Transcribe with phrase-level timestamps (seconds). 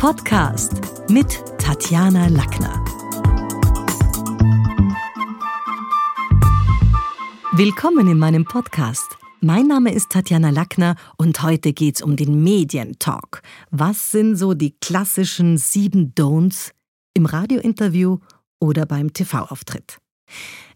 [0.00, 2.82] Podcast mit Tatjana Lackner.
[7.52, 9.18] Willkommen in meinem Podcast.
[9.42, 13.42] Mein Name ist Tatjana Lackner und heute geht's um den Medientalk.
[13.70, 16.72] Was sind so die klassischen sieben Don'ts
[17.12, 18.20] im Radiointerview
[18.58, 19.98] oder beim TV-Auftritt?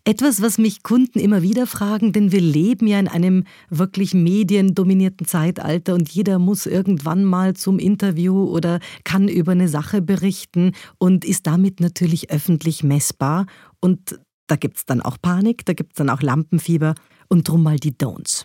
[0.07, 5.27] Etwas, was mich Kunden immer wieder fragen, denn wir leben ja in einem wirklich mediendominierten
[5.27, 11.24] Zeitalter und jeder muss irgendwann mal zum Interview oder kann über eine Sache berichten und
[11.24, 13.46] ist damit natürlich öffentlich messbar.
[13.80, 16.95] Und da gibt es dann auch Panik, da gibt es dann auch Lampenfieber
[17.29, 18.45] und drum mal die Don'ts.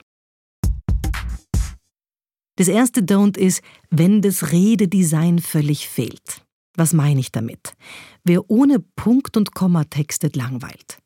[2.55, 6.45] Das erste Don't ist, wenn das Rededesign völlig fehlt.
[6.77, 7.73] Was meine ich damit?
[8.23, 10.99] Wer ohne Punkt und Komma textet, langweilt.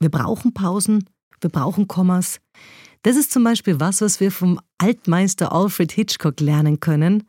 [0.00, 1.08] Wir brauchen Pausen,
[1.40, 2.40] wir brauchen Kommas.
[3.02, 7.24] Das ist zum Beispiel was, was wir vom Altmeister Alfred Hitchcock lernen können.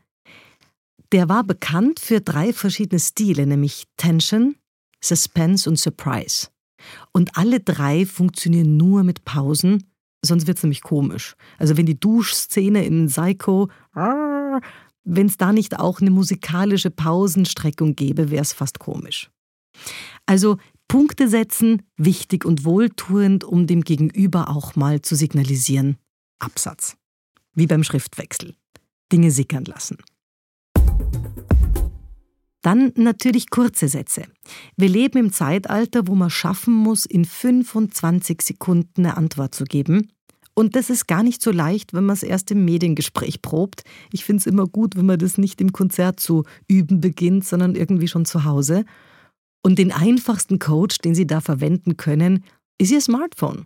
[1.11, 4.55] Der war bekannt für drei verschiedene Stile, nämlich Tension,
[5.03, 6.47] Suspense und Surprise.
[7.11, 9.91] Und alle drei funktionieren nur mit Pausen,
[10.23, 11.35] sonst wird es nämlich komisch.
[11.57, 18.29] Also wenn die Duschszene in Psycho, wenn es da nicht auch eine musikalische Pausenstreckung gäbe,
[18.29, 19.31] wäre es fast komisch.
[20.25, 20.57] Also
[20.89, 25.97] Punkte setzen, wichtig und wohltuend, um dem Gegenüber auch mal zu signalisieren.
[26.39, 26.97] Absatz.
[27.53, 28.55] Wie beim Schriftwechsel.
[29.11, 29.97] Dinge sickern lassen.
[32.63, 34.23] Dann natürlich kurze Sätze.
[34.77, 40.11] Wir leben im Zeitalter, wo man schaffen muss, in 25 Sekunden eine Antwort zu geben.
[40.55, 43.83] Und das ist gar nicht so leicht, wenn man es erst im Mediengespräch probt.
[44.11, 47.75] Ich finde es immer gut, wenn man das nicht im Konzert zu üben beginnt, sondern
[47.75, 48.85] irgendwie schon zu Hause.
[49.61, 52.43] Und den einfachsten Coach, den Sie da verwenden können,
[52.77, 53.65] ist Ihr Smartphone.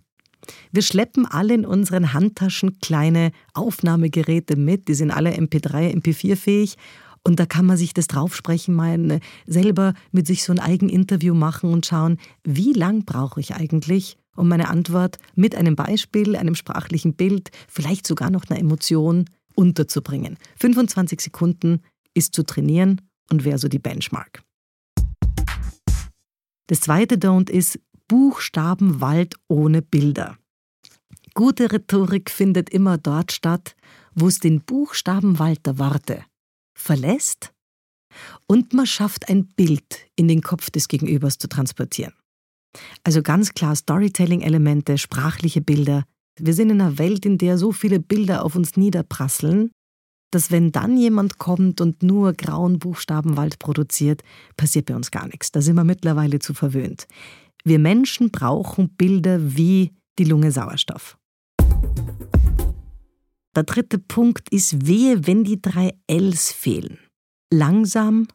[0.71, 6.75] Wir schleppen alle in unseren Handtaschen kleine Aufnahmegeräte mit, die sind alle MP3, MP4 fähig
[7.23, 11.71] und da kann man sich das draufsprechen, mal selber mit sich so ein Eigeninterview machen
[11.71, 17.15] und schauen, wie lang brauche ich eigentlich, um meine Antwort mit einem Beispiel, einem sprachlichen
[17.15, 19.25] Bild, vielleicht sogar noch einer Emotion
[19.55, 20.37] unterzubringen.
[20.59, 21.81] 25 Sekunden
[22.13, 24.43] ist zu trainieren und wäre so die Benchmark.
[26.67, 30.37] Das zweite Don't ist Buchstabenwald ohne Bilder.
[31.33, 33.75] Gute Rhetorik findet immer dort statt,
[34.13, 36.23] wo es den Buchstabenwald der Worte
[36.73, 37.53] verlässt
[38.47, 42.13] und man schafft ein Bild in den Kopf des Gegenübers zu transportieren.
[43.03, 46.05] Also ganz klar Storytelling-Elemente, sprachliche Bilder.
[46.39, 49.71] Wir sind in einer Welt, in der so viele Bilder auf uns niederprasseln,
[50.33, 54.23] dass wenn dann jemand kommt und nur grauen Buchstabenwald produziert,
[54.57, 55.51] passiert bei uns gar nichts.
[55.51, 57.07] Da sind wir mittlerweile zu verwöhnt.
[57.63, 61.17] Wir Menschen brauchen Bilder wie die Lunge Sauerstoff.
[63.55, 66.97] Der dritte Punkt ist wehe, wenn die drei Ls fehlen.
[67.51, 68.27] Langsam,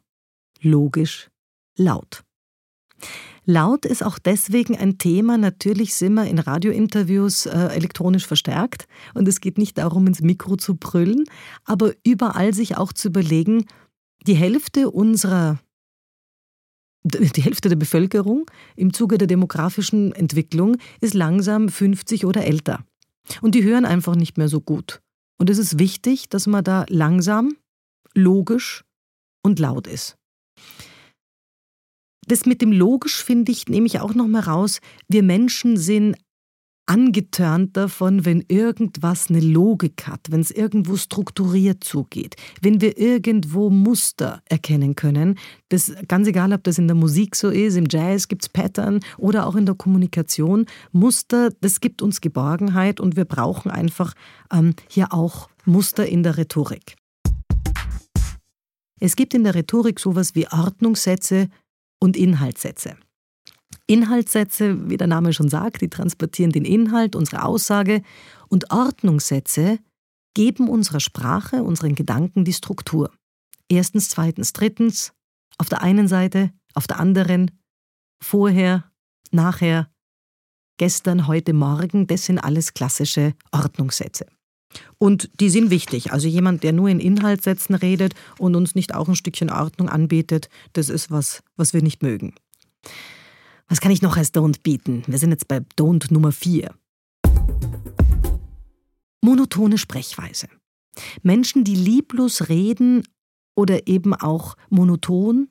[0.60, 1.28] logisch,
[1.76, 2.22] laut.
[3.50, 5.38] Laut ist auch deswegen ein Thema.
[5.38, 10.56] Natürlich sind wir in Radiointerviews äh, elektronisch verstärkt und es geht nicht darum, ins Mikro
[10.56, 11.24] zu brüllen,
[11.64, 13.64] aber überall sich auch zu überlegen,
[14.26, 15.58] die Hälfte unserer
[17.04, 18.44] die Hälfte der Bevölkerung
[18.76, 22.84] im Zuge der demografischen Entwicklung ist langsam 50 oder älter.
[23.40, 25.00] Und die hören einfach nicht mehr so gut.
[25.38, 27.56] Und es ist wichtig, dass man da langsam,
[28.12, 28.84] logisch
[29.42, 30.18] und laut ist.
[32.28, 34.80] Das mit dem logisch finde ich, nehme ich auch noch mal raus.
[35.08, 36.16] Wir Menschen sind
[36.84, 43.68] angetörnt davon, wenn irgendwas eine Logik hat, wenn es irgendwo strukturiert zugeht, wenn wir irgendwo
[43.68, 45.38] Muster erkennen können.
[45.68, 49.00] Das ganz egal, ob das in der Musik so ist, im Jazz gibt es Pattern
[49.18, 50.66] oder auch in der Kommunikation.
[50.92, 54.14] Muster, das gibt uns Geborgenheit und wir brauchen einfach
[54.50, 56.96] ähm, hier auch Muster in der Rhetorik.
[59.00, 61.48] Es gibt in der Rhetorik sowas wie Ordnungssätze,
[62.00, 62.96] und Inhaltssätze.
[63.86, 68.02] Inhaltssätze, wie der Name schon sagt, die transportieren den Inhalt, unsere Aussage
[68.48, 69.78] und Ordnungssätze
[70.34, 73.10] geben unserer Sprache, unseren Gedanken die Struktur.
[73.68, 75.12] Erstens, zweitens, drittens,
[75.58, 77.50] auf der einen Seite, auf der anderen,
[78.22, 78.90] vorher,
[79.30, 79.90] nachher,
[80.78, 84.26] gestern, heute, morgen, das sind alles klassische Ordnungssätze.
[84.98, 86.12] Und die sind wichtig.
[86.12, 90.48] Also jemand, der nur in Inhaltssätzen redet und uns nicht auch ein Stückchen Ordnung anbietet,
[90.72, 92.34] das ist was, was wir nicht mögen.
[93.68, 95.02] Was kann ich noch als Don't bieten?
[95.06, 96.74] Wir sind jetzt bei Don't Nummer 4.
[99.22, 100.48] Monotone Sprechweise.
[101.22, 103.02] Menschen, die lieblos reden
[103.54, 105.48] oder eben auch monoton,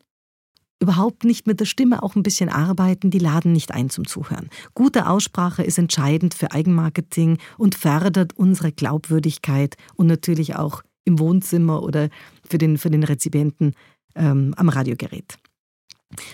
[0.80, 4.50] überhaupt nicht mit der Stimme auch ein bisschen arbeiten, die laden nicht ein zum Zuhören.
[4.76, 11.82] Gute Aussprache ist entscheidend für Eigenmarketing und fördert unsere Glaubwürdigkeit und natürlich auch im Wohnzimmer
[11.82, 12.10] oder
[12.48, 13.74] für den, für den Rezipienten
[14.16, 15.38] ähm, am Radiogerät.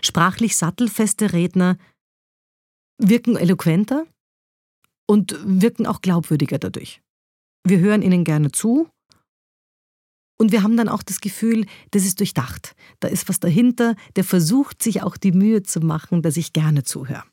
[0.02, 1.78] Sprachlich sattelfeste Redner
[2.98, 4.06] wirken eloquenter
[5.08, 7.02] und wirken auch glaubwürdiger dadurch.
[7.66, 8.90] Wir hören ihnen gerne zu
[10.38, 12.76] und wir haben dann auch das Gefühl, das ist durchdacht.
[13.00, 16.84] Da ist was dahinter, der versucht sich auch die Mühe zu machen, dass ich gerne
[16.84, 17.24] zuhöre.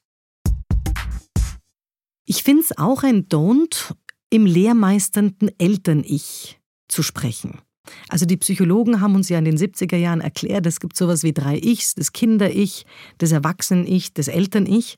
[2.26, 3.94] Ich finde es auch ein Don't,
[4.31, 7.61] im lehrmeisternden Eltern-Ich zu sprechen.
[8.08, 11.32] Also die Psychologen haben uns ja in den 70er Jahren erklärt, es gibt sowas wie
[11.32, 12.87] drei Ichs, das Kinder-Ich,
[13.19, 14.97] das Erwachsenen-Ich, das Eltern-Ich.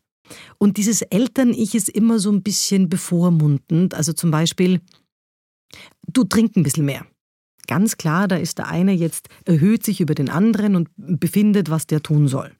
[0.59, 3.95] Und dieses Eltern-Ich ist immer so ein bisschen bevormundend.
[3.95, 4.81] Also zum Beispiel,
[6.07, 7.07] du trink ein bisschen mehr.
[7.67, 11.87] Ganz klar, da ist der eine jetzt erhöht sich über den anderen und befindet, was
[11.87, 12.53] der tun soll.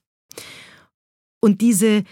[1.40, 2.04] Und diese,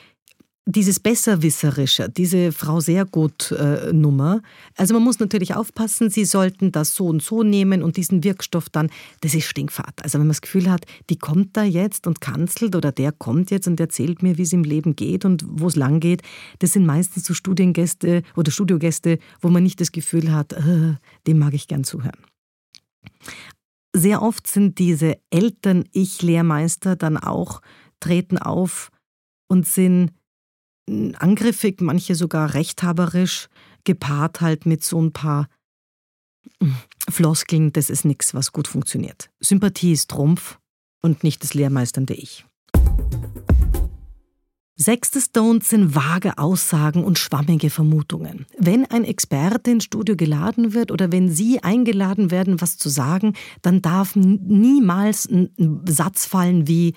[0.67, 3.55] dieses Besserwisserische, diese Frau sehr gut
[3.93, 4.43] Nummer,
[4.77, 8.69] also man muss natürlich aufpassen, sie sollten das so und so nehmen und diesen Wirkstoff
[8.69, 8.91] dann,
[9.21, 10.03] das ist Stinkfahrt.
[10.03, 13.53] Also wenn man das Gefühl hat, die kommt da jetzt und kanzelt oder der kommt
[13.53, 16.23] jetzt und erzählt mir, wie es im Leben geht und wo es lang geht,
[16.59, 20.95] das sind meistens so Studiengäste oder Studiogäste, wo man nicht das Gefühl hat, äh,
[21.29, 22.19] dem mag ich gern zuhören.
[23.95, 27.61] Sehr oft sind diese Eltern-Ich-Lehrmeister dann auch,
[27.99, 28.91] treten auf
[29.49, 30.13] und sind
[30.89, 33.49] hm, angriffig, manche sogar rechthaberisch,
[33.85, 35.49] gepaart halt mit so ein paar
[36.63, 36.77] hm,
[37.09, 39.31] Floskeln, das ist nichts, was gut funktioniert.
[39.41, 40.59] Sympathie ist Trumpf
[41.03, 42.47] und nicht das lehrmeisternde Ich.
[44.83, 48.47] Sechstes Don't sind vage Aussagen und schwammige Vermutungen.
[48.57, 53.35] Wenn ein Experte ins Studio geladen wird oder wenn Sie eingeladen werden, was zu sagen,
[53.61, 55.51] dann darf niemals ein
[55.85, 56.95] Satz fallen wie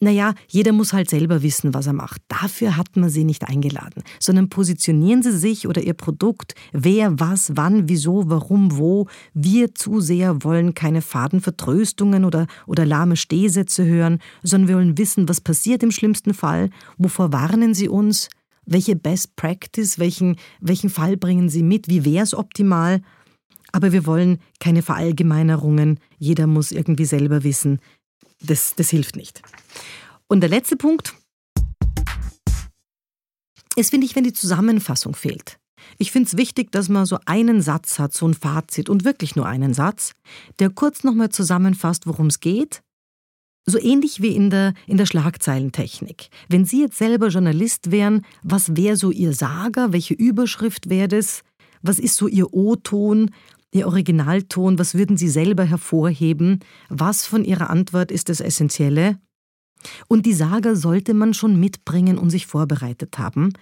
[0.00, 2.22] naja, jeder muss halt selber wissen, was er macht.
[2.28, 7.56] Dafür hat man sie nicht eingeladen, sondern positionieren sie sich oder ihr Produkt, wer, was,
[7.56, 9.08] wann, wieso, warum, wo.
[9.34, 14.98] Wir zu sehr wollen keine faden Vertröstungen oder, oder lahme Stehsätze hören, sondern wir wollen
[14.98, 18.28] wissen, was passiert im schlimmsten Fall, wovor warnen sie uns,
[18.66, 23.00] welche Best Practice, welchen, welchen Fall bringen sie mit, wie wäre es optimal.
[23.72, 27.80] Aber wir wollen keine Verallgemeinerungen, jeder muss irgendwie selber wissen,
[28.40, 29.42] das, das hilft nicht.
[30.26, 31.14] Und der letzte Punkt
[33.76, 35.58] ist, finde ich, wenn die Zusammenfassung fehlt.
[35.96, 39.36] Ich finde es wichtig, dass man so einen Satz hat, so ein Fazit und wirklich
[39.36, 40.12] nur einen Satz,
[40.58, 42.82] der kurz nochmal zusammenfasst, worum es geht.
[43.66, 46.30] So ähnlich wie in der, in der Schlagzeilentechnik.
[46.48, 49.92] Wenn Sie jetzt selber Journalist wären, was wäre so Ihr Sager?
[49.92, 51.42] Welche Überschrift wäre das?
[51.82, 53.30] Was ist so Ihr O-Ton?
[53.72, 56.60] Ihr Originalton, was würden Sie selber hervorheben?
[56.88, 59.18] Was von Ihrer Antwort ist das Essentielle?
[60.08, 63.52] Und die Sager sollte man schon mitbringen und sich vorbereitet haben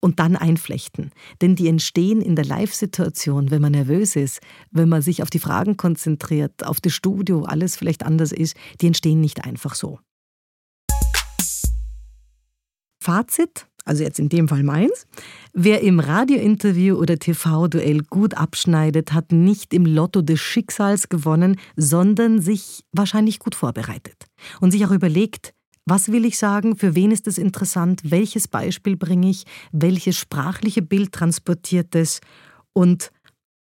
[0.00, 1.12] und dann einflechten.
[1.40, 4.40] Denn die entstehen in der Live-Situation, wenn man nervös ist,
[4.70, 8.88] wenn man sich auf die Fragen konzentriert, auf das Studio, alles vielleicht anders ist, die
[8.88, 10.00] entstehen nicht einfach so.
[13.02, 15.06] Fazit, also jetzt in dem Fall meins,
[15.54, 22.42] wer im Radiointerview oder TV-Duell gut abschneidet, hat nicht im Lotto des Schicksals gewonnen, sondern
[22.42, 24.26] sich wahrscheinlich gut vorbereitet
[24.60, 25.54] und sich auch überlegt,
[25.86, 30.82] was will ich sagen, für wen ist es interessant, welches Beispiel bringe ich, welches sprachliche
[30.82, 32.20] Bild transportiert es
[32.72, 33.12] und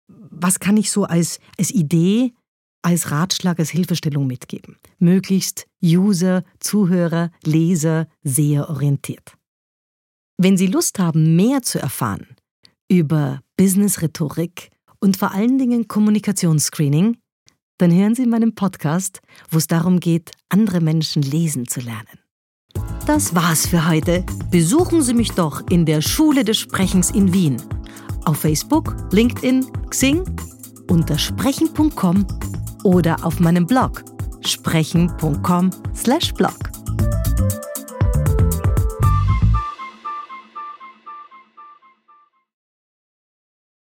[0.07, 2.33] was kann ich so als, als Idee,
[2.81, 4.77] als Ratschlag, als Hilfestellung mitgeben.
[4.97, 9.35] Möglichst User, Zuhörer, Leser, Seher orientiert.
[10.37, 12.27] Wenn Sie Lust haben, mehr zu erfahren
[12.89, 17.17] über Business-Rhetorik und vor allen Dingen Kommunikationsscreening,
[17.77, 22.19] dann hören Sie meinen Podcast, wo es darum geht, andere Menschen lesen zu lernen.
[23.07, 24.25] Das war's für heute.
[24.51, 27.61] Besuchen Sie mich doch in der Schule des Sprechens in Wien.
[28.25, 30.23] Auf Facebook, LinkedIn, Xing,
[30.89, 32.27] unter sprechen.com
[32.83, 34.03] oder auf meinem Blog
[34.45, 36.74] sprechen.com/blog.